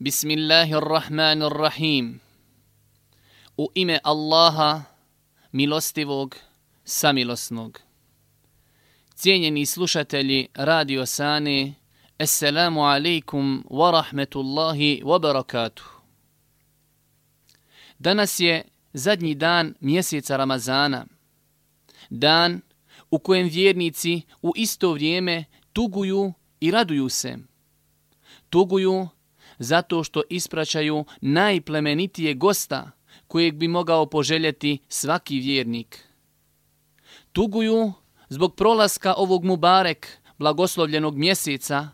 [0.00, 2.20] Bismillahirrahmanirrahim.
[3.56, 4.82] U ime Allaha,
[5.52, 6.36] milostivog,
[6.84, 7.80] samilosnog.
[9.14, 11.74] Cijenjeni slušatelji Radio Sane,
[12.18, 15.84] Assalamu alaikum wa rahmetullahi wa barakatuh.
[17.98, 21.06] Danas je zadnji dan mjeseca Ramazana.
[22.10, 22.60] Dan
[23.10, 27.38] u kojem vjernici u isto vrijeme tuguju i raduju se.
[28.50, 29.08] Tuguju
[29.58, 32.90] zato što ispraćaju najplemenitije gosta
[33.26, 36.04] kojeg bi mogao poželjeti svaki vjernik.
[37.32, 37.92] Tuguju
[38.28, 41.88] zbog prolaska ovog Mubarek, blagoslovljenog mjeseca,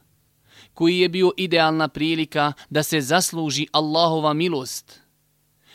[0.74, 5.00] koji je bio idealna prilika da se zasluži Allahova milost,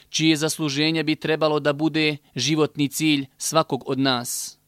[0.09, 4.59] čije zasluženje bi trebalo da bude životni cilj svakog od nas.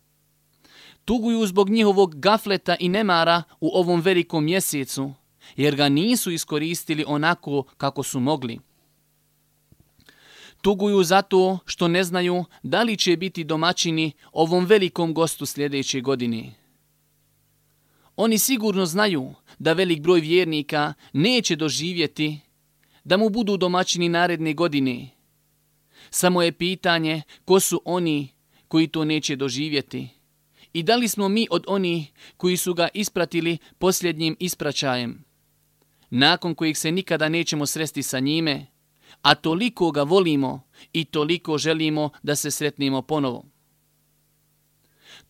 [1.05, 5.13] Tuguju zbog njihovog gafleta i nemara u ovom velikom mjesecu,
[5.55, 8.59] jer ga nisu iskoristili onako kako su mogli.
[10.61, 16.53] Tuguju zato što ne znaju da li će biti domaćini ovom velikom gostu sljedeće godine.
[18.15, 22.39] Oni sigurno znaju da velik broj vjernika neće doživjeti
[23.03, 25.09] da mu budu domaćini naredne godine.
[26.09, 28.27] Samo je pitanje ko su oni
[28.67, 30.09] koji to neće doživjeti
[30.73, 35.30] i da li smo mi od onih koji su ga ispratili posljednjim ispraćajem
[36.11, 38.67] nakon kojih se nikada nećemo sresti sa njime,
[39.21, 40.61] a toliko ga volimo
[40.93, 43.43] i toliko želimo da se sretnemo ponovo.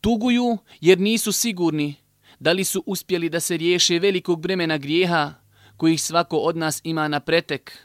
[0.01, 1.95] Tuguju jer nisu sigurni
[2.39, 5.33] da li su uspjeli da se riješe velikog bremena grijeha
[5.77, 7.77] kojih svako od nas ima na pretek.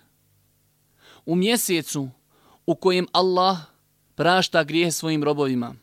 [1.26, 2.08] U mjesecu
[2.66, 3.58] u kojem Allah
[4.14, 5.74] prašta grijeh svojim robovima.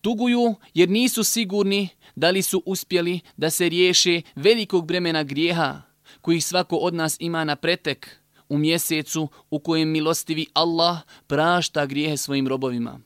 [0.00, 1.88] Tuguju jer nisu sigurni
[2.20, 5.82] da li su uspjeli da se riješe velikog bremena grijeha
[6.20, 8.16] koji svako od nas ima na pretek
[8.48, 13.00] u mjesecu u kojem milostivi Allah prašta grijehe svojim robovima.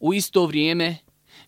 [0.00, 0.96] U isto vrijeme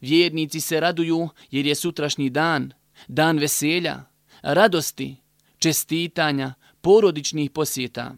[0.01, 2.73] vjernici se raduju jer je sutrašnji dan,
[3.09, 4.05] dan veselja,
[4.43, 5.17] radosti,
[5.59, 8.15] čestitanja, porodičnih posjeta.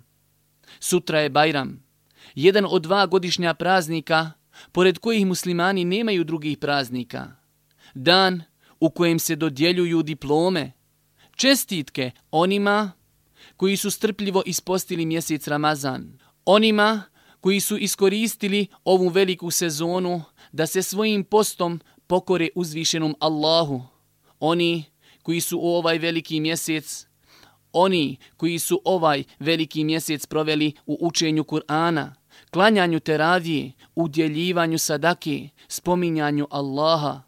[0.80, 1.84] Sutra je Bajram,
[2.34, 4.30] jedan od dva godišnja praznika,
[4.72, 7.26] pored kojih muslimani nemaju drugih praznika.
[7.94, 8.42] Dan
[8.80, 10.72] u kojem se dodjeljuju diplome,
[11.36, 12.92] čestitke onima
[13.56, 17.02] koji su strpljivo ispostili mjesec Ramazan, onima
[17.40, 20.22] koji su iskoristili ovu veliku sezonu
[20.52, 23.82] da se svojim postom pokore uzvišenom Allahu,
[24.40, 24.84] oni
[25.22, 27.06] koji su u ovaj veliki mjesec,
[27.72, 32.10] oni koji su ovaj veliki mjesec proveli u učenju Kur'ana,
[32.50, 37.22] klanjanju teravije, udjeljivanju sadake, spominjanju Allaha,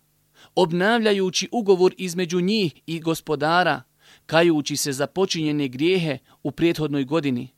[0.58, 3.82] obnavljajući ugovor između njih i gospodara,
[4.26, 7.48] kajući se za počinjene grijehe u prethodnoj godini,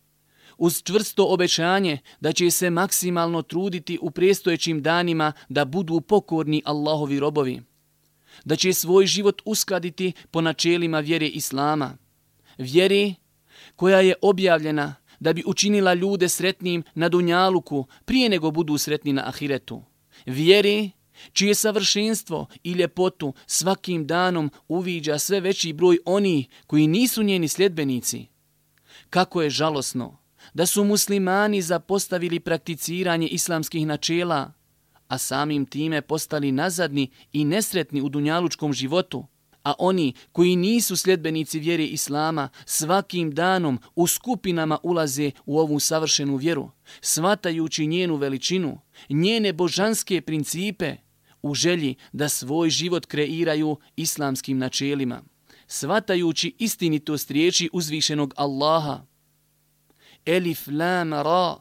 [0.58, 7.20] uz čvrsto obećanje da će se maksimalno truditi u prestojećim danima da budu pokorni Allahovi
[7.20, 7.62] robovi,
[8.44, 11.96] da će svoj život uskladiti po načelima vjere Islama,
[12.58, 13.14] vjeri
[13.76, 19.28] koja je objavljena da bi učinila ljude sretnim na Dunjaluku prije nego budu sretni na
[19.28, 19.82] Ahiretu,
[20.26, 20.90] vjeri
[21.32, 28.26] čije savršenstvo i ljepotu svakim danom uviđa sve veći broj oni koji nisu njeni sljedbenici.
[29.10, 30.20] Kako je žalosno
[30.54, 34.53] da su muslimani zapostavili prakticiranje islamskih načela,
[35.09, 39.26] a samim time postali nazadni i nesretni u dunjalučkom životu,
[39.64, 46.36] a oni koji nisu sljedbenici vjere Islama svakim danom u skupinama ulaze u ovu savršenu
[46.36, 46.70] vjeru,
[47.00, 48.80] svatajući njenu veličinu,
[49.10, 50.97] njene božanske principe,
[51.42, 55.22] u želji da svoj život kreiraju islamskim načelima,
[55.66, 59.02] svatajući istinitost riječi uzvišenog Allaha.
[60.26, 61.56] Elif lam ra.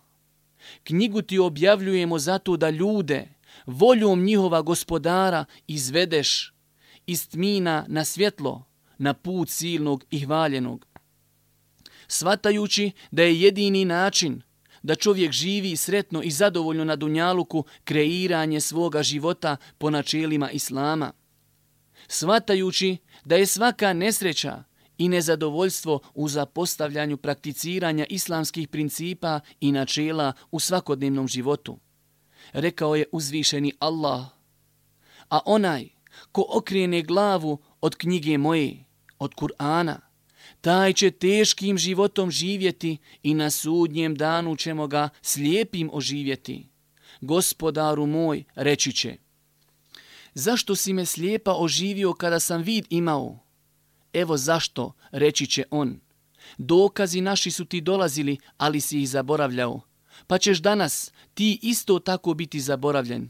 [0.84, 3.28] Knjigu ti objavljujemo zato da ljude,
[3.66, 6.54] voljom njihova gospodara, izvedeš
[7.06, 8.66] iz tmina na svjetlo,
[8.98, 10.86] na put silnog i hvaljenog.
[12.08, 14.42] Svatajući da je jedini način
[14.84, 21.14] da čovjek živi sretno i zadovoljno na dunjaluku kreiranje svoga života po načelima Islama.
[22.08, 24.64] Svatajući da je svaka nesreća
[24.98, 31.80] i nezadovoljstvo u zapostavljanju prakticiranja islamskih principa i načela u svakodnevnom životu.
[32.54, 34.26] Rekao je uzvišeni Allah,
[35.30, 35.90] a onaj
[36.32, 38.86] ko okrene glavu od knjige moje,
[39.20, 39.96] od Kur'ana,
[40.62, 46.68] taj će teškim životom živjeti i na sudnjem danu ćemo ga slijepim oživjeti.
[47.22, 49.18] Gospodaru moj, reći će,
[50.34, 53.40] zašto si me slijepa oživio kada sam vid imao?
[54.14, 56.00] Evo zašto, reći će on,
[56.58, 59.82] Dokazi naši su ti dolazili, ali si ih zaboravljao.
[60.28, 63.30] Pa ćeš danas ti isto tako biti zaboravljen.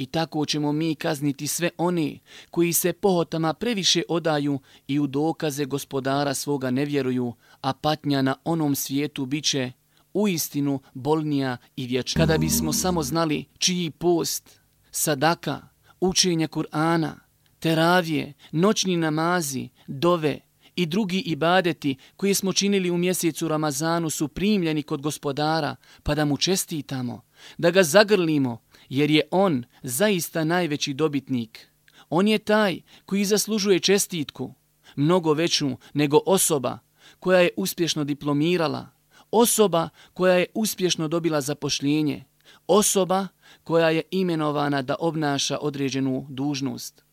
[0.00, 2.18] I tako ćemo mi kazniti sve one
[2.50, 4.58] koji se pohotama previše odaju
[4.88, 9.72] i u dokaze gospodara svoga ne vjeruju, a patnja na onom svijetu biće
[10.14, 12.20] u istinu bolnija i vječna.
[12.20, 14.60] Kada bismo samo znali čiji post,
[14.90, 15.60] sadaka,
[16.00, 17.12] učenje Kur'ana,
[17.58, 20.40] teravije, noćni namazi, dove
[20.76, 26.24] i drugi ibadeti koji smo činili u mjesecu Ramazanu su primljeni kod gospodara, pa da
[26.24, 27.22] mu čestitamo,
[27.58, 28.58] da ga zagrlimo,
[28.90, 31.68] jer je on zaista najveći dobitnik.
[32.08, 34.54] On je taj koji zaslužuje čestitku,
[34.96, 36.78] mnogo veću nego osoba
[37.20, 38.88] koja je uspješno diplomirala,
[39.30, 42.24] osoba koja je uspješno dobila zapošljenje,
[42.66, 43.28] osoba
[43.64, 47.04] koja je imenovana da obnaša određenu dužnost.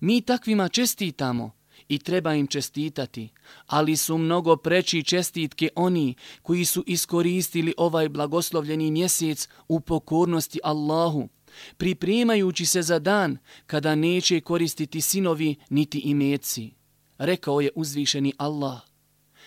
[0.00, 3.28] Mi takvima čestitamo i treba im čestitati,
[3.66, 11.28] ali su mnogo preći čestitke oni koji su iskoristili ovaj blagoslovljeni mjesec u pokornosti Allahu,
[11.76, 16.70] pripremajući se za dan kada neće koristiti sinovi niti imeci.
[17.18, 18.80] Rekao je uzvišeni Allah.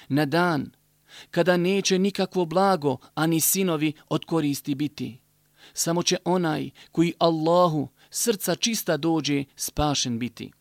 [0.10, 0.72] Na dan
[1.32, 5.20] kada neće nikakvo blago, ani sinovi od koristi biti.
[5.74, 10.52] Samo će onaj koji Allahu srca čista dođe spašen biti.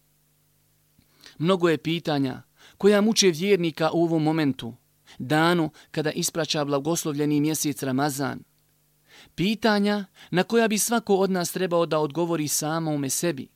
[1.39, 2.43] Mnogo je pitanja
[2.79, 4.75] koja muče vjernika u ovom momentu,
[5.19, 8.43] danu kada ispraća blagoslovljeni mjesec Ramazan.
[9.35, 13.49] Pitanja na koja bi svako od nas trebao da odgovori samome sebi.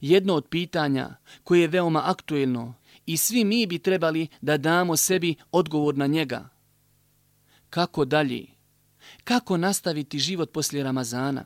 [0.00, 2.74] Jedno od pitanja koje je veoma aktuelno
[3.06, 6.48] i svi mi bi trebali da damo sebi odgovor na njega.
[7.70, 8.46] Kako dalje?
[9.24, 11.44] Kako nastaviti život poslije Ramazana?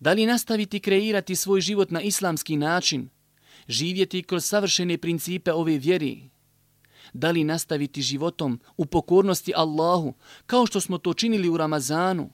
[0.00, 3.08] Da li nastaviti kreirati svoj život na islamski način,
[3.68, 6.30] živjeti kroz savršene principe ove vjeri?
[7.12, 10.14] Da li nastaviti životom u pokornosti Allahu,
[10.46, 12.30] kao što smo to činili u Ramazanu,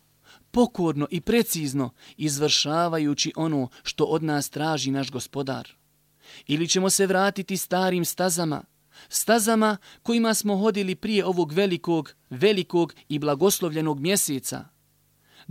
[0.51, 5.69] pokorno i precizno izvršavajući ono što od nas traži naš gospodar?
[6.47, 8.65] Ili ćemo se vratiti starim stazama,
[9.09, 14.65] stazama kojima smo hodili prije ovog velikog, velikog i blagoslovljenog mjeseca?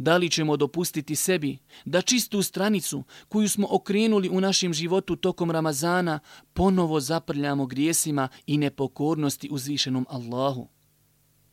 [0.02, 5.52] Da li ćemo dopustiti sebi da čistu stranicu koju smo okrenuli u našem životu tokom
[5.52, 6.20] Ramazana
[6.54, 10.68] ponovo zaprljamo grijesima i nepokornosti uzvišenom Allahu?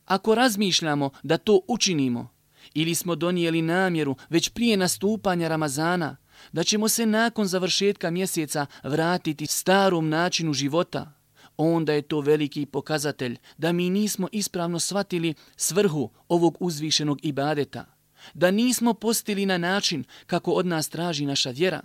[0.05, 2.29] Ako razmišljamo da to učinimo,
[2.73, 6.17] ili smo donijeli namjeru već prije nastupanja Ramazana,
[6.51, 11.13] da ćemo se nakon završetka mjeseca vratiti starom načinu života,
[11.57, 17.96] onda je to veliki pokazatelj da mi nismo ispravno shvatili svrhu ovog uzvišenog ibadeta,
[18.33, 21.81] da nismo postili na način kako od nas traži naša vjera.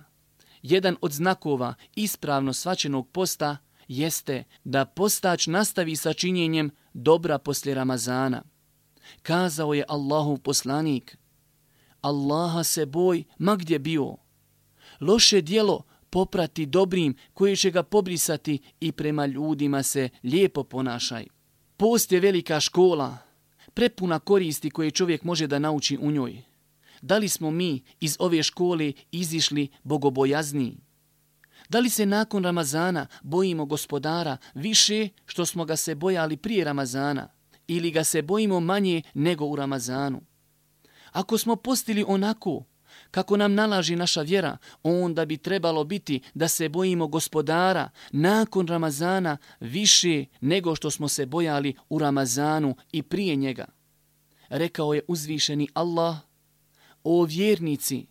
[0.63, 3.57] Jedan od znakova ispravno svačenog posta
[3.89, 8.43] jeste da postač nastavi sa činjenjem dobra poslije Ramazana.
[9.23, 11.17] Kazao je Allahov poslanik,
[12.01, 14.17] Allaha se boj ma gdje bio,
[15.01, 21.27] loše dijelo poprati dobrim koje će ga pobrisati i prema ljudima se lijepo ponašaj.
[21.77, 23.19] Post je velika škola,
[23.75, 26.43] prepuna koristi koje čovjek može da nauči u njoj.
[27.03, 30.77] Da li smo mi iz ove škole izišli bogobojazni?
[31.69, 37.29] Da li se nakon Ramazana bojimo gospodara više što smo ga se bojali prije Ramazana
[37.67, 40.21] ili ga se bojimo manje nego u Ramazanu?
[41.13, 42.65] Ako smo postili onako
[43.13, 49.37] kako nam nalaži naša vjera, onda bi trebalo biti da se bojimo gospodara nakon Ramazana
[49.61, 53.65] više nego što smo se bojali u Ramazanu i prije njega.
[54.49, 56.17] Rekao je uzvišeni Allah,
[57.05, 58.07] o vjernici,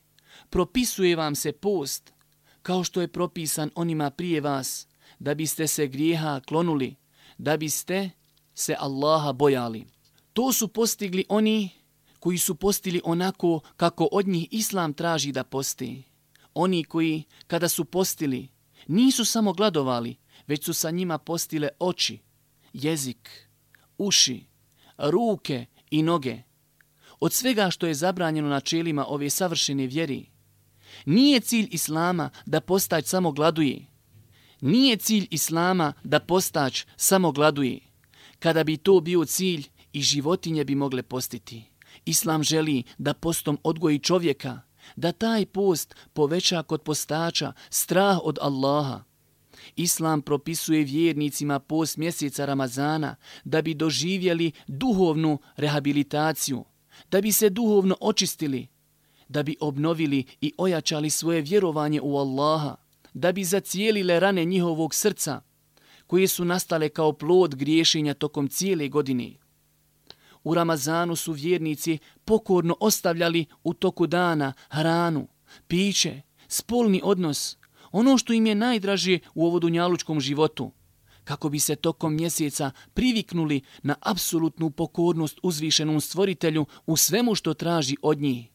[0.49, 2.13] propisuje vam se post
[2.61, 4.87] kao što je propisan onima prije vas,
[5.19, 6.95] da biste se grijeha klonuli,
[7.37, 8.09] da biste
[8.53, 9.85] se Allaha bojali.
[10.33, 11.69] To su postigli oni
[12.21, 16.03] koji su postili onako kako od njih Islam traži da posti.
[16.53, 18.47] Oni koji, kada su postili,
[18.87, 20.15] nisu samo gladovali,
[20.47, 22.19] već su sa njima postile oči,
[22.73, 23.49] jezik,
[23.97, 24.45] uši,
[24.97, 26.37] ruke i noge.
[27.19, 30.29] Od svega što je zabranjeno načelima ove savršene vjeri,
[31.05, 33.85] nije cilj Islama da postać samo gladuje.
[34.61, 37.79] Nije cilj Islama da postać samo gladuje.
[38.39, 41.70] Kada bi to bio cilj, i životinje bi mogle postiti.
[42.05, 44.61] Islam želi da postom odgoji čovjeka,
[44.95, 49.03] da taj post poveća kod postača strah od Allaha.
[49.75, 56.65] Islam propisuje vjernicima post mjeseca Ramazana da bi doživjeli duhovnu rehabilitaciju,
[57.11, 58.67] da bi se duhovno očistili,
[59.27, 62.75] da bi obnovili i ojačali svoje vjerovanje u Allaha,
[63.13, 65.41] da bi zacijelile rane njihovog srca,
[66.07, 69.33] koje su nastale kao plod griješenja tokom cijele godine.
[70.43, 75.27] U Ramazanu su vjernici pokorno ostavljali u toku dana hranu,
[75.67, 77.57] piće, spolni odnos,
[77.91, 80.71] ono što im je najdraže u ovodunjalučkom životu,
[81.23, 87.95] kako bi se tokom mjeseca priviknuli na apsolutnu pokornost uzvišenom stvoritelju u svemu što traži
[88.01, 88.47] od njih.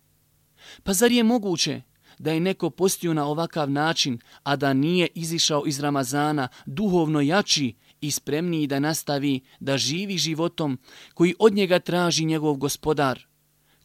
[0.82, 1.82] Pa zar je moguće
[2.18, 7.74] da je neko postio na ovakav način, a da nije izišao iz Ramazana duhovno jači
[8.06, 10.78] i spremniji da nastavi da živi životom
[11.14, 13.26] koji od njega traži njegov gospodar,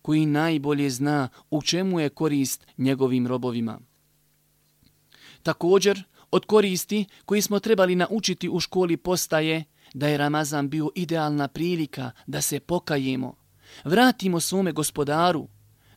[0.02, 3.80] koji najbolje zna u čemu je korist njegovim robovima.
[5.44, 9.64] Također, od koristi koji smo trebali naučiti u školi postaje
[9.94, 13.36] da je Ramazan bio idealna prilika da se pokajemo,
[13.84, 15.48] vratimo svome gospodaru,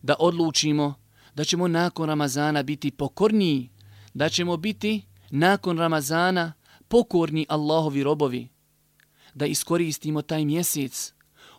[0.02, 0.94] da odlučimo
[1.34, 3.70] da ćemo nakon Ramazana biti pokorniji,
[4.14, 6.52] da ćemo biti nakon Ramazana
[6.94, 8.48] pokorni Allahovi robovi,
[9.34, 11.12] da iskoristimo taj mjesec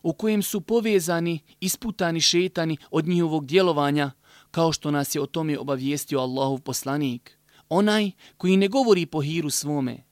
[0.04, 4.12] u kojem su povezani isputani šetani od njihovog djelovanja,
[4.52, 7.40] kao što nas je o tome obavijestio Allahov poslanik,
[7.70, 10.04] onaj koji ne govori po hiru svome.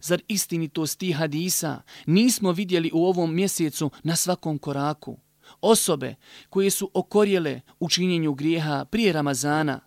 [0.00, 5.18] Zar istinitosti hadisa nismo vidjeli u ovom mjesecu na svakom koraku?
[5.60, 6.14] Osobe
[6.50, 9.80] koje su okorjele u činjenju grijeha prije Ramazana,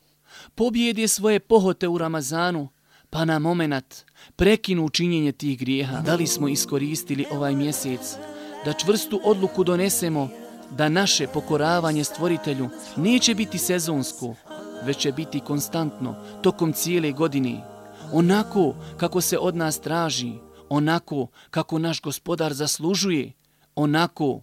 [0.56, 2.70] pobjede svoje pohote u Ramazanu,
[3.10, 6.02] pa na moment prekinu učinjenje tih grijeha.
[6.02, 8.16] Da li smo iskoristili ovaj mjesec
[8.66, 10.30] da čvrstu odluku donesemo
[10.78, 14.36] da naše pokoravanje stvoritelju neće biti sezonsko,
[14.86, 17.62] već će biti konstantno tokom cijele godine,
[18.14, 20.34] onako kako se od nas traži,
[20.70, 23.32] onako kako naš gospodar zaslužuje,
[23.76, 24.42] onako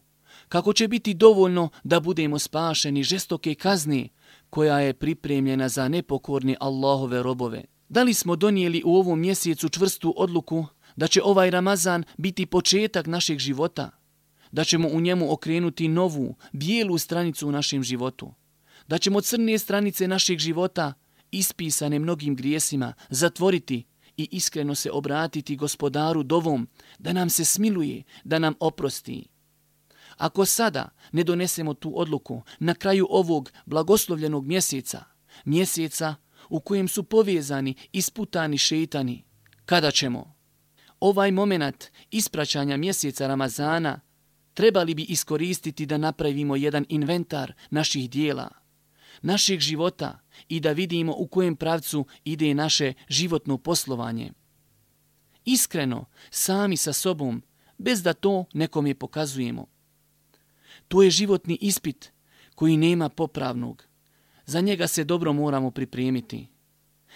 [0.49, 4.09] kako će biti dovoljno da budemo spašeni žestoke kazni
[4.51, 7.76] koja je pripremljena za nepokorni Allahove robove.
[7.89, 10.67] Da li smo donijeli u ovom mjesecu čvrstu odluku
[10.97, 13.91] da će ovaj Ramazan biti početak našeg života,
[14.53, 18.35] da ćemo u njemu okrenuti novu, bijelu stranicu u našem životu,
[18.89, 20.93] da ćemo crne stranice našeg života,
[21.31, 23.85] ispisane mnogim grijesima, zatvoriti
[24.17, 29.27] i iskreno se obratiti gospodaru dovom da nam se smiluje, da nam oprosti.
[30.17, 35.05] Ako sada ne donesemo tu odluku na kraju ovog blagoslovljenog mjeseca,
[35.45, 36.15] mjeseca
[36.49, 39.25] u kojem su povezani isputani šetani.
[39.65, 40.37] kada ćemo?
[41.01, 44.01] Ovaj moment ispraćanja mjeseca Ramazana
[44.55, 48.49] trebali bi iskoristiti da napravimo jedan inventar naših dijela,
[49.23, 54.33] našeg života i da vidimo u kojem pravcu ide naše životno poslovanje.
[55.45, 57.43] Iskreno, sami sa sobom,
[57.79, 59.67] bez da to nekom je pokazujemo.
[60.89, 62.13] To je životni ispit
[62.55, 63.86] koji nema popravnog.
[64.47, 66.49] Za njega se dobro moramo pripremiti.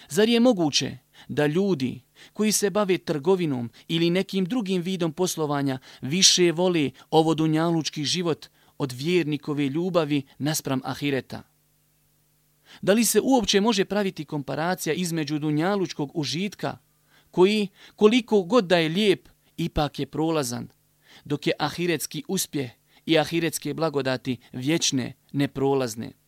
[0.09, 0.97] Zar je moguće
[1.27, 2.01] da ljudi
[2.33, 8.45] koji se bave trgovinom ili nekim drugim vidom poslovanja više vole ovo dunjalučki život
[8.77, 11.43] od vjernikove ljubavi naspram ahireta?
[12.81, 16.77] Da li se uopće može praviti komparacija između dunjalučkog užitka,
[17.31, 20.67] koji, koliko god da je lijep, ipak je prolazan,
[21.25, 22.71] dok je ahiretski uspjeh
[23.05, 26.20] i ahiretske blagodati vječne, neprolazne.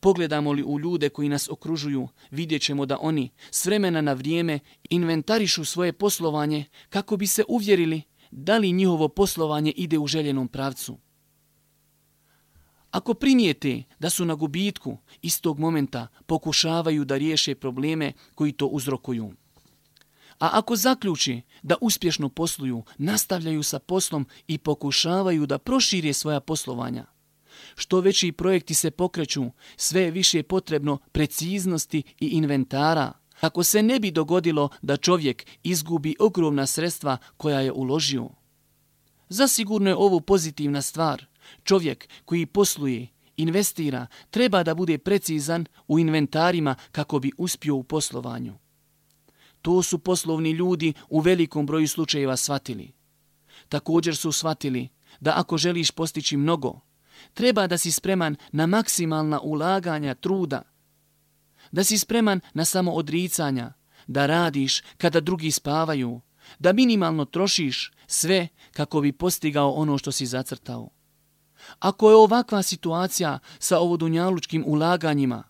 [0.00, 4.58] Pogledamo li u ljude koji nas okružuju, vidjet ćemo da oni s vremena na vrijeme
[4.90, 10.98] inventarišu svoje poslovanje kako bi se uvjerili da li njihovo poslovanje ide u željenom pravcu.
[12.90, 19.32] Ako primijete da su na gubitku, istog momenta pokušavaju da riješe probleme koji to uzrokuju.
[20.38, 27.13] A ako zaključi da uspješno posluju, nastavljaju sa poslom i pokušavaju da prošire svoja poslovanja.
[27.76, 29.44] Što veći projekti se pokreću,
[29.76, 33.12] sve je više potrebno preciznosti i inventara.
[33.40, 38.28] Ako se ne bi dogodilo da čovjek izgubi ogromna sredstva koja je uložio.
[39.28, 41.24] Zasigurno je ovo pozitivna stvar.
[41.64, 48.54] Čovjek koji posluje, investira, treba da bude precizan u inventarima kako bi uspio u poslovanju.
[49.62, 52.92] To su poslovni ljudi u velikom broju slučajeva shvatili.
[53.68, 54.88] Također su shvatili
[55.20, 56.80] da ako želiš postići mnogo,
[57.34, 60.62] treba da si spreman na maksimalna ulaganja truda,
[61.72, 63.72] da si spreman na samo odricanja,
[64.06, 66.20] da radiš kada drugi spavaju,
[66.58, 70.90] da minimalno trošiš sve kako bi postigao ono što si zacrtao.
[71.78, 75.44] Ako je ovakva situacija sa ovodunjalučkim ulaganjima,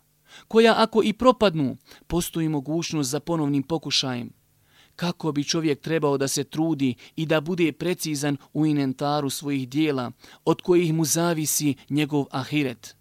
[0.48, 1.76] koja ako i propadnu,
[2.06, 4.43] postoji mogućnost za ponovnim pokušajem.
[4.96, 10.12] Kako bi čovjek trebao da se trudi i da bude precizan u inventaru svojih dijela,
[10.44, 12.96] od kojih mu zavisi njegov ahiret?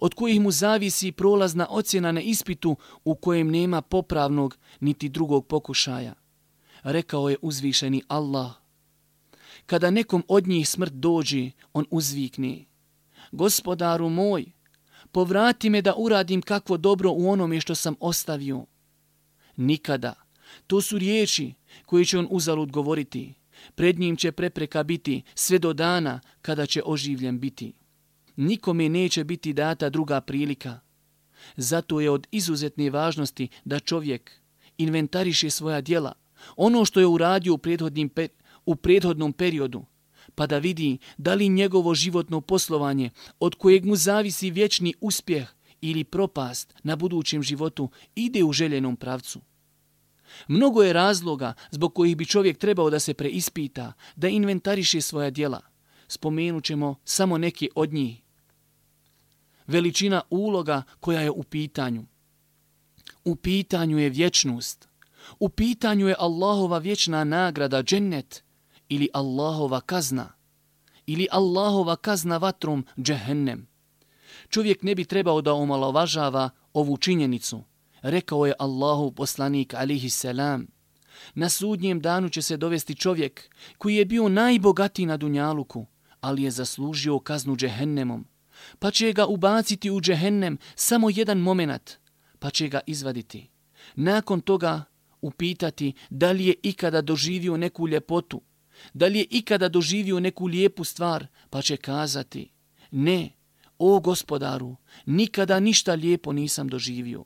[0.00, 6.14] Od kojih mu zavisi prolazna ocjena na ispitu u kojem nema popravnog niti drugog pokušaja?
[6.82, 8.52] rekao je uzvišeni Allah.
[9.66, 12.64] Kada nekom od njih smrt dođe, on uzvikne.
[13.32, 14.52] Gospodaru moj,
[15.12, 18.66] povrati me da uradim kakvo dobro u onome što sam ostavio.
[19.56, 20.14] Nikada.
[20.70, 21.54] To su riječi
[21.86, 23.34] koje će on uzalud govoriti.
[23.74, 27.72] Pred njim će prepreka biti sve do dana kada će oživljen biti.
[28.36, 30.80] Nikome neće biti data druga prilika.
[31.56, 34.30] Zato je od izuzetne važnosti da čovjek
[34.78, 36.12] inventariše svoja dijela,
[36.56, 38.10] ono što je uradio u, prethodnim
[38.66, 39.84] u prethodnom periodu,
[40.34, 43.10] pa da vidi da li njegovo životno poslovanje
[43.40, 45.48] od kojeg mu zavisi vječni uspjeh
[45.80, 49.40] ili propast na budućem životu ide u željenom pravcu.
[50.48, 55.60] Mnogo je razloga zbog kojih bi čovjek trebao da se preispita, da inventariše svoja djela.
[56.08, 58.22] Spomenut ćemo samo neke od njih.
[59.66, 62.04] Veličina uloga koja je u pitanju.
[63.24, 64.88] U pitanju je vječnost.
[65.38, 68.44] U pitanju je Allahova vječna nagrada, džennet,
[68.88, 70.32] ili Allahova kazna,
[71.06, 73.68] ili Allahova kazna vatrom, džehennem.
[74.48, 77.62] Čovjek ne bi trebao da omalovažava ovu činjenicu,
[78.02, 80.66] rekao je Allahu poslanik alihi selam.
[81.34, 85.86] Na sudnjem danu će se dovesti čovjek koji je bio najbogatiji na Dunjaluku,
[86.20, 88.26] ali je zaslužio kaznu džehennemom.
[88.78, 91.90] Pa će ga ubaciti u džehennem samo jedan moment,
[92.38, 93.50] pa će ga izvaditi.
[93.94, 94.84] Nakon toga
[95.20, 98.42] upitati da li je ikada doživio neku ljepotu,
[98.94, 102.50] da li je ikada doživio neku lijepu stvar, pa će kazati,
[102.90, 103.30] ne,
[103.78, 104.76] o gospodaru,
[105.06, 107.24] nikada ništa lijepo nisam doživio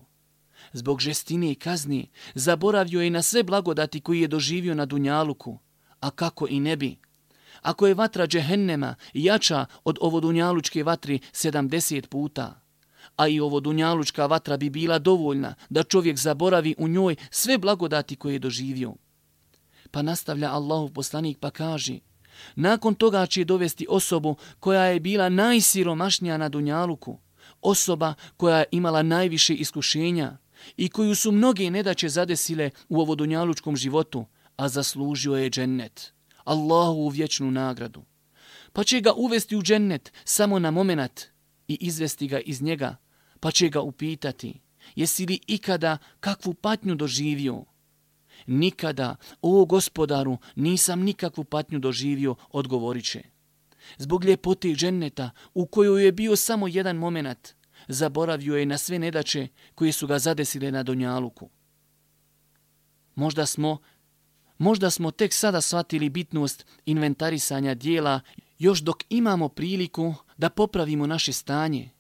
[0.75, 5.59] zbog žestine i kazni, zaboravio je na sve blagodati koji je doživio na Dunjaluku,
[6.01, 6.97] a kako i ne bi.
[7.63, 12.61] Ako je vatra džehennema jača od ovodunjalučke vatri 70 puta,
[13.17, 18.33] a i ovodunjalučka vatra bi bila dovoljna da čovjek zaboravi u njoj sve blagodati koje
[18.33, 18.95] je doživio.
[19.91, 21.99] Pa nastavlja Allahov poslanik pa kaže,
[22.57, 27.19] nakon toga će dovesti osobu koja je bila najsiromašnija na Dunjaluku,
[27.63, 30.37] osoba koja je imala najviše iskušenja,
[30.77, 36.13] i koju su mnoge nedaće zadesile u ovodunjalučkom životu, a zaslužio je džennet,
[36.45, 38.03] Allahu u vječnu nagradu.
[38.73, 41.21] Pa će ga uvesti u džennet samo na momenat
[41.69, 42.97] i izvesti ga iz njega,
[43.41, 44.61] pa će ga upitati,
[44.97, 47.65] jesi li ikada kakvu patnju doživio?
[48.47, 53.23] Nikada, o gospodaru, nisam nikakvu patnju doživio, odgovorit će.
[53.99, 57.55] Zbog ljepote dženneta, u kojoj je bio samo jedan momenat,
[57.89, 61.51] zaboravio je na sve nedače koje su ga zadesile na Donjaluku.
[63.15, 63.79] Možda smo,
[64.59, 68.21] možda smo tek sada shvatili bitnost inventarisanja dijela
[68.59, 71.91] još dok imamo priliku da popravimo naše stanje,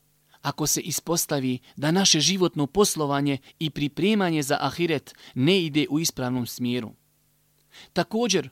[0.42, 6.46] ako se ispostavi da naše životno poslovanje i pripremanje za ahiret ne ide u ispravnom
[6.46, 6.92] smjeru.
[7.92, 8.50] Također,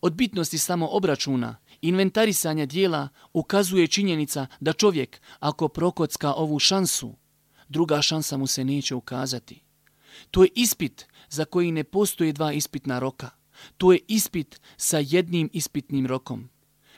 [0.00, 1.56] od bitnosti samo obračuna
[1.88, 7.16] inventarisanja dijela ukazuje činjenica da čovjek, ako prokocka ovu šansu,
[7.68, 9.62] druga šansa mu se neće ukazati.
[10.30, 13.30] To je ispit za koji ne postoje dva ispitna roka.
[13.76, 16.48] To je ispit sa jednim ispitnim rokom.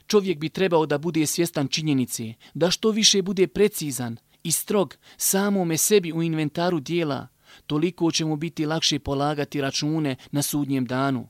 [0.07, 5.77] Čovjek bi trebao da bude svjestan činjenici, da što više bude precizan i strog samome
[5.77, 7.29] sebi u inventaru dijela,
[7.66, 11.29] toliko će mu biti lakše polagati račune na sudnjem danu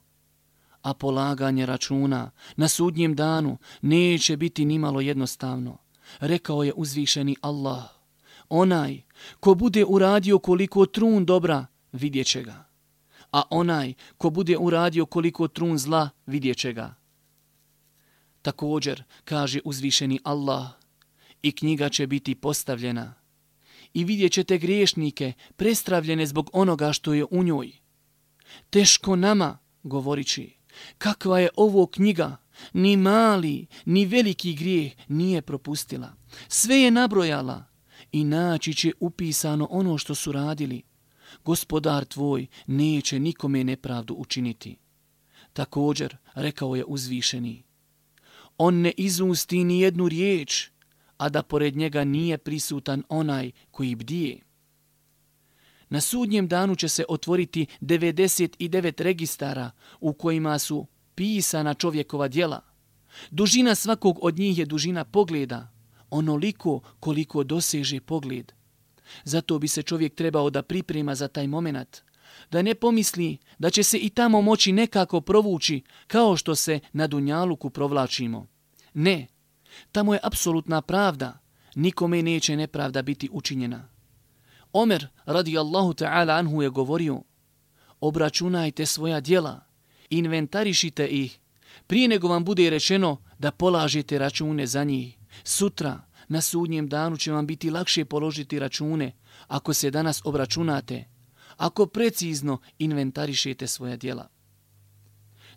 [0.87, 5.79] a polaganje računa na sudnjem danu neće biti nimalo jednostavno.
[6.21, 7.85] Rekao je uzvišeni Allah,
[8.49, 9.03] onaj
[9.41, 12.69] ko bude uradio koliko trun dobra, vidjet će ga.
[13.33, 16.95] A onaj ko bude uradio koliko trun zla, vidjet će ga.
[18.43, 20.69] Također, kaže uzvišeni Allah,
[21.43, 23.15] i knjiga će biti postavljena.
[23.95, 27.73] I vidjet ćete griješnike prestravljene zbog onoga što je u njoj.
[28.71, 30.56] Teško nama, govorići,
[30.99, 32.37] Kakva je ovo knjiga?
[32.73, 36.13] Ni mali, ni veliki grijeh nije propustila.
[36.49, 37.65] Sve je nabrojala
[38.13, 40.83] i naći će upisano ono što su radili.
[41.45, 44.77] Gospodar tvoj neće nikome nepravdu učiniti.
[45.53, 47.63] Također, rekao je uzvišeni,
[48.59, 50.71] on ne izusti ni jednu riječ,
[51.17, 54.46] a da pored njega nije prisutan onaj koji bdije.
[55.89, 59.71] Na sudnjem danu će se otvoriti 99 registara
[60.01, 62.61] u kojima su pisana čovjekova djela.
[63.31, 65.69] Dužina svakog od njih je dužina pogleda,
[66.11, 68.53] onoliko koliko doseže pogled.
[69.25, 71.97] Zato bi se čovjek trebao da priprema za taj moment,
[72.51, 77.07] da ne pomisli da će se i tamo moći nekako provući kao što se na
[77.07, 78.47] Dunjaluku provlačimo.
[78.95, 79.27] Ne,
[79.93, 81.39] tamo je apsolutna pravda,
[81.75, 83.96] nikome neće nepravda biti učinjena.
[84.77, 87.23] Omer radijallahu ta'ala anhu je govorio
[88.01, 89.61] obračunajte svoja dijela
[90.11, 91.39] inventarišite ih,
[91.87, 95.19] prije nego vam bude rečeno da polažete račune za njih.
[95.45, 99.13] Sutra, na sudnjem danu će vam biti lakše položiti račune
[99.49, 101.05] ako se danas obračunate,
[101.57, 104.29] ako precizno inventarišete svoja djela.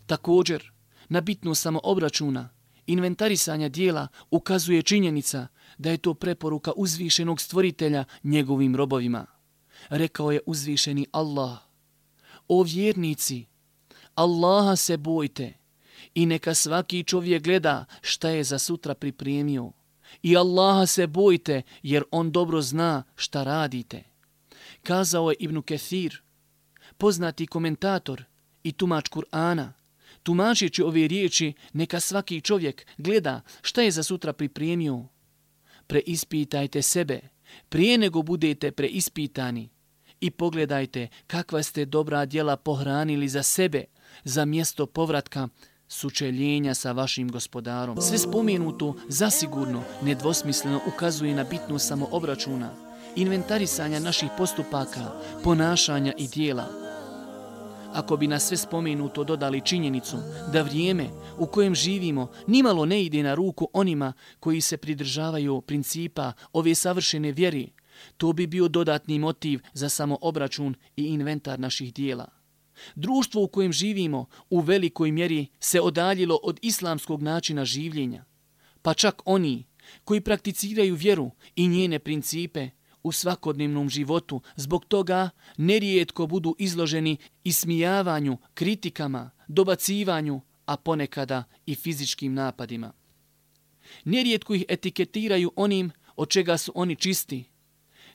[0.06, 0.72] Također,
[1.08, 2.48] na bitnu samo obračuna,
[2.86, 5.46] inventarisanja dijela ukazuje činjenica
[5.80, 9.26] da je to preporuka uzvišenog stvoritelja njegovim robovima.
[9.88, 11.58] Rekao je uzvišeni Allah.
[12.48, 13.46] O vjernici,
[14.14, 15.52] Allaha se bojte
[16.14, 19.72] i neka svaki čovjek gleda šta je za sutra pripremio.
[20.22, 24.02] I Allaha se bojte jer on dobro zna šta radite.
[24.82, 26.22] Kazao je Ibn Kethir,
[26.98, 28.24] poznati komentator
[28.62, 29.68] i tumač Kur'ana,
[30.22, 35.04] tumačeći ove riječi, neka svaki čovjek gleda šta je za sutra pripremio.
[35.90, 37.20] Preispitajte sebe,
[37.68, 39.68] prije nego budete preispitani
[40.20, 43.84] i pogledajte kakva ste dobra djela pohranili za sebe,
[44.24, 45.48] za mjesto povratka
[45.88, 48.00] sučeljenja sa vašim gospodarom.
[48.00, 52.70] Sve spomenuto zasigurno nedvosmisleno ukazuje na bitnu samoobračuna,
[53.16, 56.89] inventarisanja naših postupaka, ponašanja i dijela.
[57.94, 60.16] Ako bi na sve spomenuto dodali činjenicu
[60.52, 61.06] da vrijeme
[61.38, 67.32] u kojem živimo nimalo ne ide na ruku onima koji se pridržavaju principa ove savršene
[67.32, 67.72] vjeri,
[68.16, 72.28] to bi bio dodatni motiv za samoobračun i inventar naših dijela.
[72.94, 78.24] Društvo u kojem živimo u velikoj mjeri se odaljilo od islamskog načina življenja.
[78.82, 79.66] Pa čak oni
[80.04, 82.70] koji prakticiraju vjeru i njene principe
[83.02, 92.34] u svakodnevnom životu, zbog toga nerijetko budu izloženi ismijavanju, kritikama, dobacivanju, a ponekada i fizičkim
[92.34, 92.92] napadima.
[94.04, 97.44] Nerijetko ih etiketiraju onim od čega su oni čisti.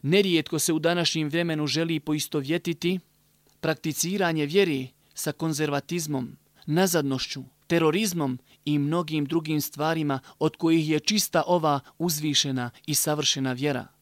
[0.01, 2.99] Nerijetko se u današnjem vremenu želi poistovjetiti
[3.59, 11.79] prakticiranje vjeri sa konzervatizmom, nazadnošću, terorizmom i mnogim drugim stvarima od kojih je čista ova
[11.97, 13.94] uzvišena i savršena vjera.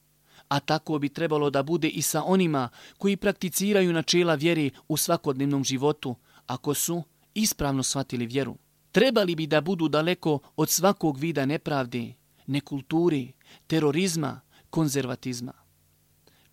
[0.48, 5.64] A tako bi trebalo da bude i sa onima koji prakticiraju načela vjeri u svakodnevnom
[5.64, 6.16] životu,
[6.48, 7.04] ako su
[7.34, 8.56] ispravno shvatili vjeru.
[8.92, 12.14] Trebali bi da budu daleko od svakog vida nepravde,
[12.48, 13.34] nekulturi,
[13.68, 15.54] terorizma, konzervatizma.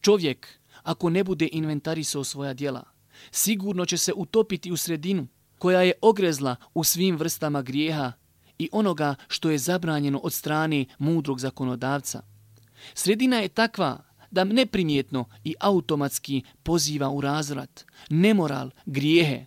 [0.00, 0.48] Čovjek,
[0.82, 2.84] ako ne bude inventarisao svoja djela,
[3.30, 5.26] sigurno će se utopiti u sredinu
[5.58, 8.12] koja je ogrezla u svim vrstama grijeha
[8.58, 12.22] i onoga što je zabranjeno od strane mudrog zakonodavca.
[12.94, 19.46] Sredina je takva da neprimjetno i automatski poziva u razvrat, nemoral, grijehe.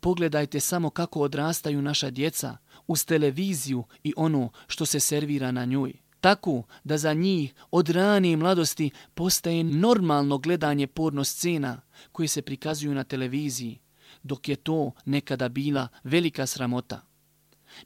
[0.00, 5.92] Pogledajte samo kako odrastaju naša djeca uz televiziju i ono što se servira na njoj.
[6.20, 11.80] Tako da za njih od rane mladosti postaje normalno gledanje porno scena,
[12.12, 13.78] koji se prikazuju na televiziji,
[14.22, 17.00] dok je to nekada bila velika sramota.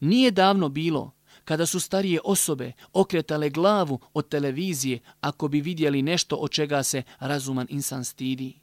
[0.00, 1.17] Nije davno bilo
[1.48, 7.02] kada su starije osobe okretale glavu od televizije ako bi vidjeli nešto od čega se
[7.18, 8.61] razuman insan stidi.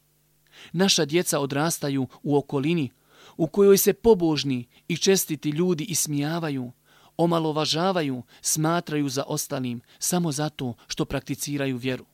[0.72, 2.90] Naša djeca odrastaju u okolini
[3.36, 6.72] u kojoj se pobožni i čestiti ljudi ismijavaju,
[7.16, 12.06] omalovažavaju, smatraju za ostalim samo zato što prakticiraju vjeru.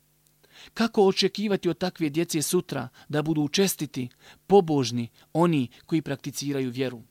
[0.74, 4.08] Kako očekivati od takve djece sutra da budu čestiti,
[4.46, 7.02] pobožni, oni koji prakticiraju vjeru?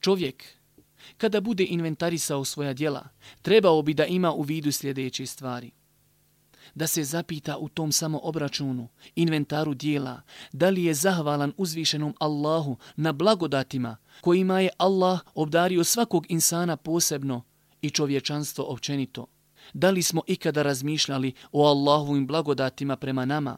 [0.00, 0.59] Čovjek,
[1.16, 3.08] kada bude inventarisao svoja djela,
[3.42, 5.70] trebao bi da ima u vidu sljedeće stvari.
[6.74, 10.20] Da se zapita u tom samo obračunu, inventaru dijela,
[10.52, 17.42] da li je zahvalan uzvišenom Allahu na blagodatima kojima je Allah obdario svakog insana posebno
[17.82, 19.26] i čovječanstvo općenito.
[19.72, 23.56] Da li smo ikada razmišljali o Allahovim blagodatima prema nama?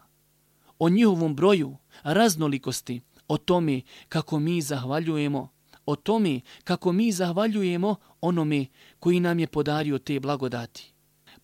[0.79, 5.49] O njihovom broju, raznolikosti, o tome kako mi zahvaljujemo,
[5.87, 8.67] o tome kako mi zahvaljujemo onome
[8.99, 10.93] koji nam je podario te blagodati.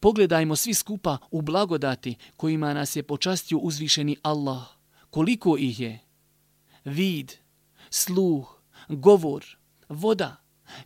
[0.00, 4.66] Pogledajmo svi skupa u blagodati kojima nas je počastio uzvišeni Allah.
[5.10, 6.00] Koliko ih je?
[6.84, 7.32] Vid,
[7.90, 9.44] sluh, govor,
[9.88, 10.36] voda,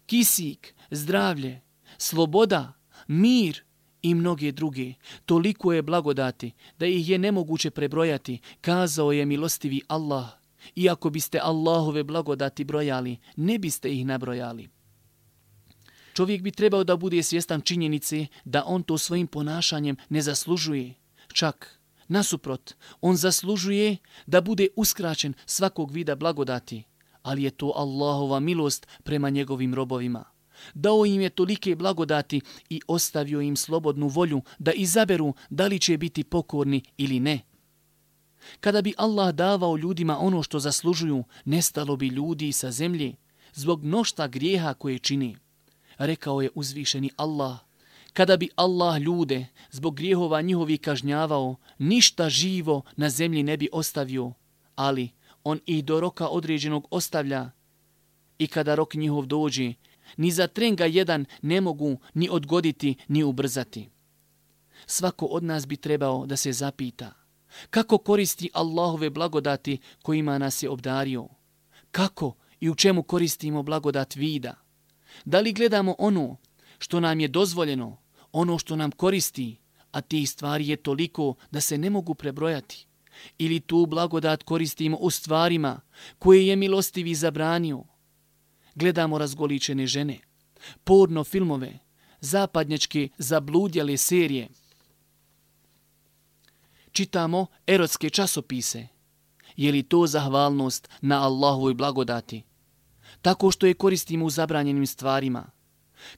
[0.07, 1.61] kisik, zdravlje,
[1.99, 2.73] sloboda,
[3.07, 3.63] mir
[4.03, 4.95] i mnoge druge.
[5.27, 10.42] Toliko je blagodati da ih je nemoguće prebrojati, kazao je milostivi Allah.
[10.77, 14.69] Iako biste Allahove blagodati brojali, ne biste ih nabrojali.
[16.15, 20.95] Čovjek bi trebao da bude svjestan činjenice da on to svojim ponašanjem ne zaslužuje.
[21.33, 23.97] Čak, nasuprot, on zaslužuje
[24.27, 26.85] da bude uskraćen svakog vida blagodati,
[27.23, 30.33] ali je to Allahova milost prema njegovim robovima
[30.75, 35.99] dao im je tolike blagodati i ostavio im slobodnu volju da izaberu da li će
[35.99, 37.41] biti pokorni ili ne.
[38.61, 43.15] Kada bi Allah davao ljudima ono što zaslužuju, nestalo bi ljudi sa zemlje
[43.53, 45.37] zbog mnošta grijeha koje čini.
[45.99, 47.59] Rekao je uzvišeni Allah,
[48.13, 54.33] kada bi Allah ljude zbog grijehova njihovi kažnjavao, ništa živo na zemlji ne bi ostavio,
[54.75, 55.11] ali
[55.45, 57.51] on ih do roka određenog ostavlja.
[58.39, 59.75] I kada rok njihov dođe,
[60.17, 63.89] ni za trenga jedan ne mogu ni odgoditi ni ubrzati.
[64.87, 67.22] Svako od nas bi trebao da se zapita
[67.71, 71.29] kako koristi Allahove blagodati kojima nas je obdario.
[71.91, 74.55] Kako i u čemu koristimo blagodat vida.
[75.25, 76.37] Da li gledamo ono
[76.79, 77.97] što nam je dozvoljeno,
[78.33, 79.57] ono što nam koristi,
[79.91, 82.87] a tih stvari je toliko da se ne mogu prebrojati.
[83.39, 85.81] Ili tu blagodat koristimo u stvarima
[86.19, 87.85] koje je milostivi zabranio.
[88.75, 90.21] Gledamo razgoličene žene,
[90.85, 91.79] porno filmove,
[92.21, 94.49] zapadnjačke zabludjale serije.
[96.93, 98.89] Čitamo erotske časopise.
[99.57, 102.43] Je li to zahvalnost na Allahovoj blagodati?
[103.23, 105.47] Tako što je koristimo u zabranjenim stvarima–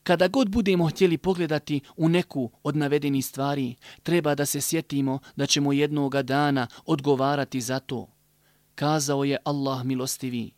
[0.03, 5.47] Kada god budemo htjeli pogledati u neku od navedenih stvari, treba da se sjetimo da
[5.47, 8.09] ćemo jednoga dana odgovarati za to.
[8.75, 10.53] Kazao je Allah milostivi,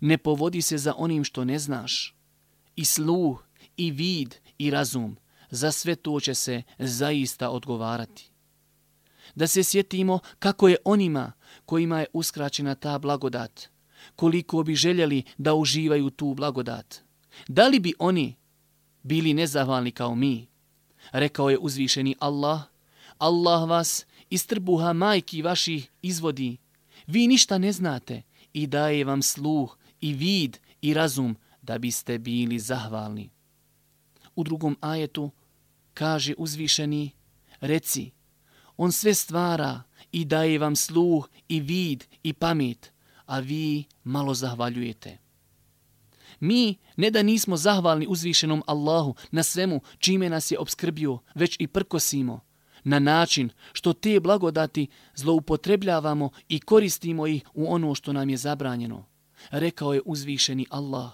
[0.00, 2.16] ne povodi se za onim što ne znaš.
[2.76, 3.44] I sluh,
[3.76, 5.16] i vid, i razum,
[5.50, 8.27] za sve to će se zaista odgovarati.
[9.38, 11.32] Da se sjetimo kako je onima
[11.66, 13.68] kojima je uskraćena ta blagodat,
[14.16, 17.00] koliko bi željeli da uživaju tu blagodat.
[17.48, 18.34] Da li bi oni
[19.02, 20.48] bili nezahvalni kao mi.
[21.12, 22.62] Rekao je uzvišeni Allah,
[23.18, 26.56] Allah vas iz trbuha majki vaših izvodi.
[27.06, 28.22] Vi ništa ne znate
[28.52, 33.30] i daje vam sluh i vid i razum da biste bili zahvalni.
[34.36, 35.30] U drugom ajetu
[35.94, 37.10] kaže uzvišeni,
[37.60, 38.17] reci,
[38.78, 42.92] on sve stvara i daje vam sluh i vid i pamet,
[43.26, 45.18] a vi malo zahvaljujete.
[46.40, 51.66] Mi ne da nismo zahvalni uzvišenom Allahu na svemu čime nas je obskrbio, već i
[51.66, 52.48] prkosimo
[52.84, 59.06] na način što te blagodati zloupotrebljavamo i koristimo ih u ono što nam je zabranjeno.
[59.50, 61.12] Rekao je uzvišeni Allah.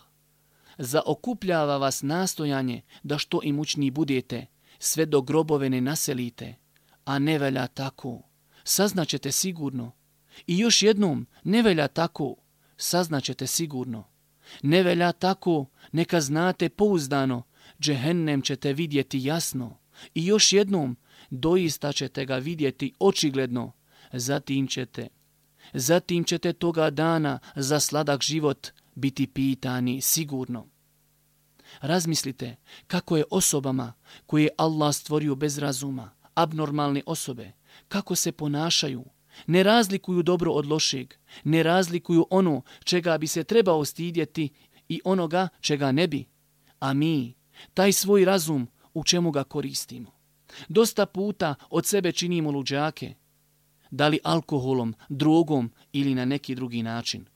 [0.78, 4.46] Zaokupljava vas nastojanje da što imućniji budete,
[4.78, 6.54] sve do grobove ne naselite,
[7.04, 8.22] a ne velja tako.
[8.64, 9.92] Saznaćete sigurno.
[10.46, 12.36] I još jednom, ne velja tako,
[12.76, 14.04] saznaćete sigurno.
[14.62, 17.42] Ne velja tako, neka znate pouzdano,
[17.80, 19.78] džehennem ćete vidjeti jasno.
[20.14, 20.96] I još jednom,
[21.30, 23.72] doista ćete ga vidjeti očigledno,
[24.12, 25.08] zatim ćete.
[25.72, 30.66] Zatim ćete toga dana za sladak život biti pitani sigurno.
[31.80, 33.92] Razmislite kako je osobama
[34.26, 37.52] koje Allah stvorio bez razuma, abnormalne osobe,
[37.88, 39.04] kako se ponašaju,
[39.46, 44.48] ne razlikuju dobro od lošeg, ne razlikuju ono čega bi se trebao stidjeti
[44.88, 46.24] i onoga čega ne bi.
[46.80, 47.34] A mi,
[47.74, 50.10] taj svoj razum, u čemu ga koristimo?
[50.68, 53.14] Dosta puta od sebe činimo luđake,
[53.90, 57.26] da li alkoholom, drogom ili na neki drugi način.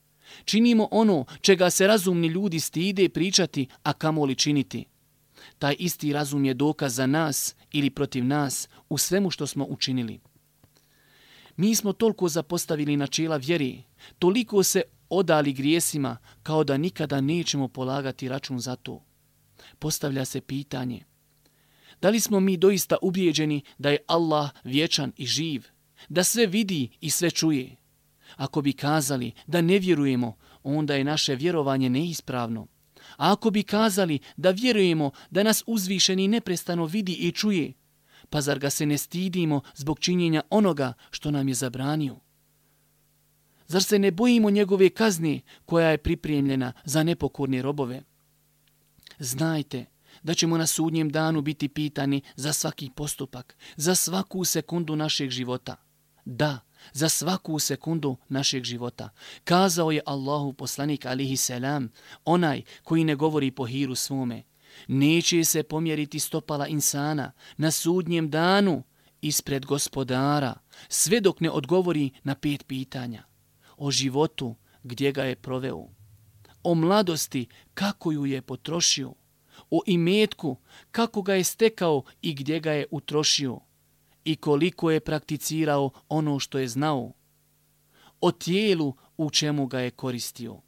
[0.45, 4.85] Činimo ono čega se razumni ljudi stide pričati, a kamoli činiti.
[5.59, 10.21] Taj isti razum je dokaz za nas ili protiv nas u svemu što smo učinili.
[11.57, 13.83] Mi smo toliko zapostavili načela vjeri,
[14.19, 19.05] toliko se odali grijesima kao da nikada nećemo polagati račun za to.
[19.79, 21.05] Postavlja se pitanje,
[22.01, 25.65] da li smo mi doista ubijeđeni da je Allah vječan i živ,
[26.09, 27.77] da sve vidi i sve čuje?
[28.37, 32.67] Ako bi kazali da ne vjerujemo, onda je naše vjerovanje neispravno.
[33.19, 37.73] A ako bi kazali da vjerujemo da nas uzvišeni neprestano vidi i čuje,
[38.31, 42.17] pa zar ga se ne stidimo zbog činjenja onoga što nam je zabranio?
[43.67, 48.03] Zar se ne bojimo njegove kazne koja je pripremljena za nepokorne robove?
[49.19, 49.87] Znajte
[50.23, 55.77] da ćemo na sudnjem danu biti pitani za svaki postupak, za svaku sekundu našeg života.
[56.25, 56.61] Da,
[56.93, 59.09] za svaku sekundu našeg života.
[59.45, 61.91] Kazao je Allahu poslanik alihi selam,
[62.25, 64.43] onaj koji ne govori po hiru svome.
[64.89, 68.83] Neće se pomjeriti stopala insana na sudnjem danu
[69.21, 70.55] ispred gospodara,
[70.89, 73.23] sve dok ne odgovori na pet pitanja.
[73.77, 75.89] O životu gdje ga je proveo,
[76.63, 79.15] o mladosti kako ju je potrošio,
[79.71, 80.57] o imetku
[80.91, 83.61] kako ga je stekao i gdje ga je utrošio
[84.29, 87.13] i koliko je prakticirao ono što je znao,
[88.21, 90.61] o tijelu u čemu ga je koristio.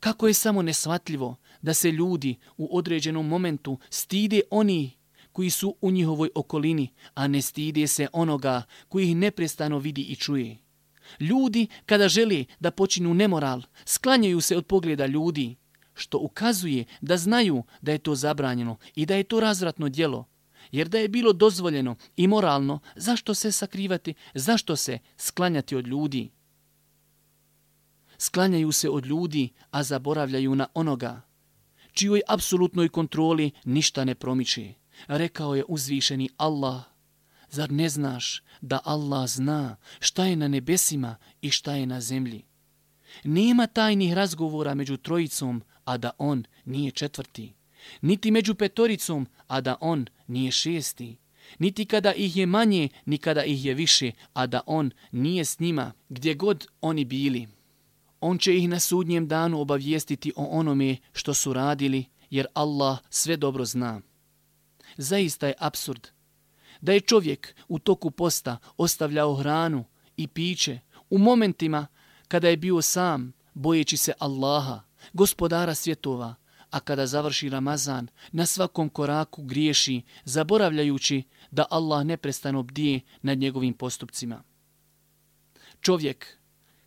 [0.00, 4.90] Kako je samo nesvatljivo da se ljudi u određenom momentu stide oni
[5.32, 10.16] koji su u njihovoj okolini, a ne stide se onoga koji ih neprestano vidi i
[10.16, 10.58] čuje.
[11.20, 15.56] Ljudi, kada žele da počinu nemoral, sklanjaju se od pogleda ljudi,
[15.94, 20.26] što ukazuje da znaju da je to zabranjeno i da je to razvratno djelo.
[20.76, 26.30] Jer da je bilo dozvoljeno i moralno, zašto se sakrivati, zašto se sklanjati od ljudi?
[28.18, 31.22] Sklanjaju se od ljudi, a zaboravljaju na onoga,
[31.92, 34.74] čijoj apsolutnoj kontroli ništa ne promiči.
[35.06, 36.82] Rekao je uzvišeni Allah,
[37.50, 42.44] zar ne znaš da Allah zna šta je na nebesima i šta je na zemlji?
[43.24, 47.54] Nema tajnih razgovora među trojicom, a da on nije četvrti.
[48.00, 51.16] Niti među petoricom, a da on nije šesti.
[51.58, 55.60] Niti kada ih je manje, ni kada ih je više, a da on nije s
[55.60, 57.48] njima, gdje god oni bili.
[58.20, 63.36] On će ih na sudnjem danu obavijestiti o onome što su radili, jer Allah sve
[63.36, 64.00] dobro zna.
[64.96, 66.08] Zaista je absurd
[66.80, 69.84] da je čovjek u toku posta ostavljao hranu
[70.16, 70.78] i piće
[71.10, 71.86] u momentima
[72.28, 74.80] kada je bio sam, bojeći se Allaha,
[75.12, 76.34] gospodara svjetova,
[76.76, 83.74] a kada završi Ramazan, na svakom koraku griješi, zaboravljajući da Allah neprestano bdije nad njegovim
[83.74, 84.42] postupcima.
[85.80, 86.36] Čovjek,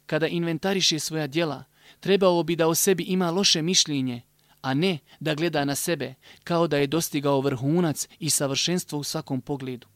[0.06, 1.64] kada inventariše svoja djela,
[2.00, 4.22] trebao bi da o sebi ima loše mišljenje,
[4.62, 9.42] a ne da gleda na sebe kao da je dostigao vrhunac i savršenstvo u svakom
[9.42, 9.88] pogledu.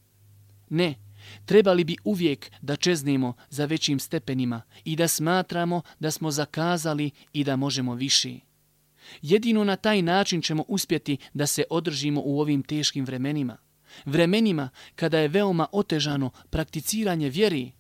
[0.70, 0.96] Ne,
[1.46, 7.44] trebali bi uvijek da čeznemo za većim stepenima i da smatramo da smo zakazali i
[7.44, 8.53] da možemo više.
[9.22, 13.58] Jedino na taj način ćemo uspjeti da se održimo u ovim teškim vremenima.
[14.06, 17.72] Vremenima kada je veoma otežano prakticiranje vjeri,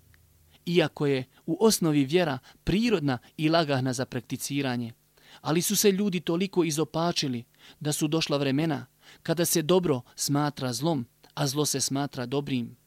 [0.65, 4.93] iako je u osnovi vjera prirodna i lagahna za prakticiranje.
[5.41, 7.43] Ali su se ljudi toliko izopačili
[7.79, 8.85] da su došla vremena
[9.23, 12.77] kada se dobro smatra zlom, a zlo se smatra dobrim.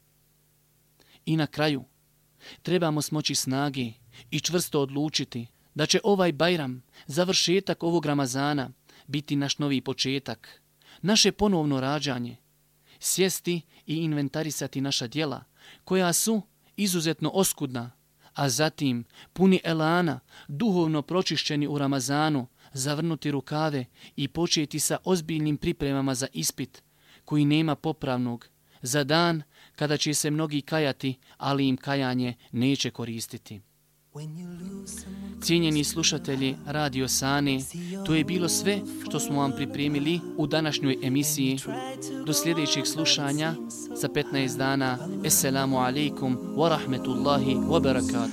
[1.27, 1.85] I na kraju,
[2.63, 3.93] trebamo smoći snage
[4.31, 8.71] i čvrsto odlučiti da će ovaj Bajram, završetak ovog Ramazana,
[9.07, 10.63] biti naš novi početak,
[11.03, 12.37] naše ponovno rađanje,
[12.99, 15.45] sjesti i inventarisati naša dijela,
[15.85, 16.43] koja su
[16.77, 17.91] izuzetno oskudna,
[18.35, 23.85] a zatim puni elana, duhovno pročišćeni u Ramazanu, zavrnuti rukave
[24.17, 26.83] i početi sa ozbiljnim pripremama za ispit,
[27.25, 28.49] koji nema popravnog,
[28.83, 29.43] za dan
[29.75, 33.61] kada će se mnogi kajati, ali im kajanje neće koristiti.
[35.43, 37.59] Cijenjeni slušatelji Radio Sane,
[38.07, 41.59] to je bilo sve što smo vam pripremili u današnjoj emisiji.
[42.27, 43.55] Do sljedećeg slušanja
[43.97, 44.99] za 15 dana.
[45.27, 48.17] Assalamu alaikum wa rahmetullahi wa barakatuh.